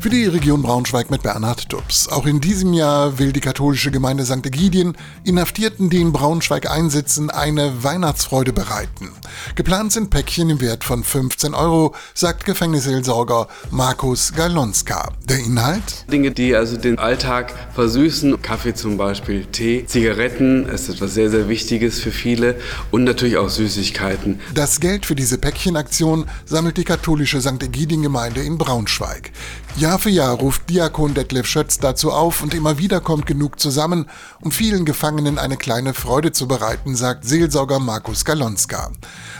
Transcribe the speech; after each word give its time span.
Für 0.00 0.10
die 0.10 0.26
Region 0.26 0.62
Braunschweig 0.62 1.10
mit 1.10 1.24
Bernhard 1.24 1.72
Dubs. 1.72 2.06
Auch 2.06 2.24
in 2.24 2.40
diesem 2.40 2.72
Jahr 2.72 3.18
will 3.18 3.32
die 3.32 3.40
katholische 3.40 3.90
Gemeinde 3.90 4.24
St. 4.24 4.46
Egidien 4.46 4.96
Inhaftierten, 5.24 5.90
die 5.90 6.00
in 6.00 6.12
Braunschweig 6.12 6.70
einsitzen, 6.70 7.30
eine 7.30 7.82
Weihnachtsfreude 7.82 8.52
bereiten. 8.52 9.10
Geplant 9.56 9.90
sind 9.90 10.10
Päckchen 10.10 10.50
im 10.50 10.60
Wert 10.60 10.84
von 10.84 11.02
15 11.02 11.52
Euro, 11.52 11.96
sagt 12.14 12.44
Gefängnisseelsorger 12.44 13.48
Markus 13.72 14.32
Galonska. 14.34 15.10
Der 15.28 15.40
Inhalt? 15.40 16.04
Dinge, 16.12 16.30
die 16.30 16.54
also 16.54 16.76
den 16.76 17.00
Alltag 17.00 17.52
versüßen. 17.74 18.40
Kaffee 18.40 18.74
zum 18.74 18.98
Beispiel, 18.98 19.46
Tee, 19.46 19.84
Zigaretten 19.84 20.66
ist 20.66 20.88
etwas 20.88 21.14
sehr, 21.14 21.28
sehr 21.28 21.48
Wichtiges 21.48 21.98
für 21.98 22.12
viele 22.12 22.54
und 22.92 23.02
natürlich 23.02 23.36
auch 23.36 23.48
Süßigkeiten. 23.48 24.38
Das 24.54 24.78
Geld 24.78 25.06
für 25.06 25.16
diese 25.16 25.38
Päckchenaktion 25.38 26.26
sammelt 26.44 26.76
die 26.76 26.84
katholische 26.84 27.40
St. 27.40 27.60
Egidien-Gemeinde 27.60 28.42
in 28.42 28.58
Braunschweig. 28.58 29.32
Jahr 29.88 29.98
für 29.98 30.10
Jahr 30.10 30.34
ruft 30.34 30.68
Diakon 30.68 31.14
Detlef 31.14 31.46
Schötz 31.46 31.78
dazu 31.78 32.12
auf 32.12 32.42
und 32.42 32.52
immer 32.52 32.76
wieder 32.76 33.00
kommt 33.00 33.24
genug 33.24 33.58
zusammen, 33.58 34.04
um 34.42 34.52
vielen 34.52 34.84
Gefangenen 34.84 35.38
eine 35.38 35.56
kleine 35.56 35.94
Freude 35.94 36.30
zu 36.30 36.46
bereiten, 36.46 36.94
sagt 36.94 37.24
Seelsorger 37.24 37.78
Markus 37.78 38.26
Galonska. 38.26 38.90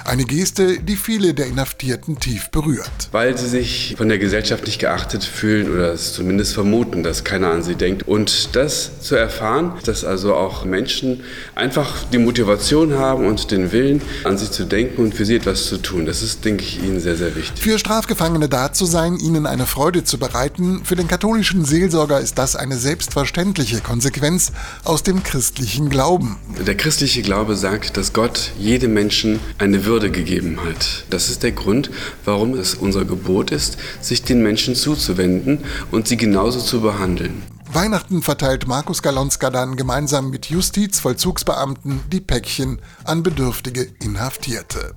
Eine 0.08 0.24
Geste, 0.24 0.78
die 0.80 0.96
viele 0.96 1.34
der 1.34 1.48
Inhaftierten 1.48 2.18
tief 2.18 2.48
berührt. 2.48 2.90
Weil 3.12 3.36
sie 3.36 3.46
sich 3.46 3.94
von 3.98 4.08
der 4.08 4.16
Gesellschaft 4.16 4.64
nicht 4.64 4.78
geachtet 4.78 5.22
fühlen 5.22 5.70
oder 5.70 5.92
es 5.92 6.14
zumindest 6.14 6.54
vermuten, 6.54 7.02
dass 7.02 7.24
keiner 7.24 7.50
an 7.50 7.62
sie 7.62 7.74
denkt. 7.74 8.08
Und 8.08 8.56
das 8.56 9.02
zu 9.02 9.16
erfahren, 9.16 9.74
dass 9.84 10.06
also 10.06 10.34
auch 10.34 10.64
Menschen 10.64 11.20
einfach 11.54 12.04
die 12.10 12.16
Motivation 12.16 12.94
haben 12.94 13.26
und 13.26 13.50
den 13.50 13.70
Willen, 13.70 14.00
an 14.24 14.38
sie 14.38 14.50
zu 14.50 14.64
denken 14.64 15.02
und 15.02 15.14
für 15.14 15.26
sie 15.26 15.36
etwas 15.36 15.66
zu 15.66 15.76
tun, 15.76 16.06
das 16.06 16.22
ist, 16.22 16.42
denke 16.42 16.62
ich, 16.62 16.82
ihnen 16.82 17.00
sehr, 17.00 17.16
sehr 17.16 17.36
wichtig. 17.36 17.62
Für 17.62 17.78
Strafgefangene 17.78 18.48
da 18.48 18.72
zu 18.72 18.86
sein, 18.86 19.18
ihnen 19.18 19.44
eine 19.44 19.66
Freude 19.66 20.04
zu 20.04 20.16
bereiten, 20.16 20.84
für 20.84 20.96
den 20.96 21.08
katholischen 21.08 21.66
Seelsorger 21.66 22.18
ist 22.18 22.38
das 22.38 22.56
eine 22.56 22.78
selbstverständliche 22.78 23.82
Konsequenz 23.82 24.52
aus 24.84 25.02
dem 25.02 25.22
christlichen 25.22 25.90
Glauben. 25.90 26.38
Der 26.66 26.78
christliche 26.78 27.20
Glaube 27.20 27.56
sagt, 27.56 27.98
dass 27.98 28.14
Gott 28.14 28.52
jedem 28.58 28.94
Menschen 28.94 29.38
eine 29.58 29.84
Würde 29.98 30.12
gegeben 30.12 30.60
hat. 30.64 31.06
Das 31.10 31.28
ist 31.28 31.42
der 31.42 31.50
Grund, 31.50 31.90
warum 32.24 32.54
es 32.54 32.76
unser 32.76 33.04
Gebot 33.04 33.50
ist, 33.50 33.78
sich 34.00 34.22
den 34.22 34.44
Menschen 34.44 34.76
zuzuwenden 34.76 35.64
und 35.90 36.06
sie 36.06 36.16
genauso 36.16 36.60
zu 36.60 36.82
behandeln. 36.82 37.42
Weihnachten 37.72 38.22
verteilt 38.22 38.68
Markus 38.68 39.02
Galonska 39.02 39.50
dann 39.50 39.74
gemeinsam 39.74 40.30
mit 40.30 40.46
Justizvollzugsbeamten 40.46 42.02
die 42.12 42.20
Päckchen 42.20 42.80
an 43.02 43.24
bedürftige 43.24 43.88
Inhaftierte. 44.00 44.94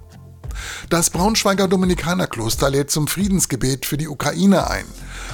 Das 0.92 1.10
Braunschweiger 1.10 1.68
Dominikanerkloster 1.68 2.70
lädt 2.70 2.92
zum 2.92 3.08
Friedensgebet 3.08 3.88
für 3.88 3.98
die 3.98 4.08
Ukraine 4.08 4.70
ein. 4.70 4.86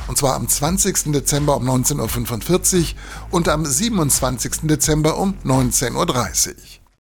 Und 0.08 0.18
zwar 0.18 0.36
am 0.36 0.48
20. 0.48 1.12
Dezember 1.12 1.58
um 1.58 1.68
19.45 1.68 2.78
Uhr 2.80 2.86
und 3.32 3.50
am 3.50 3.66
27. 3.66 4.62
Dezember 4.62 5.18
um 5.18 5.34
19.30 5.44 6.48
Uhr. 6.48 6.56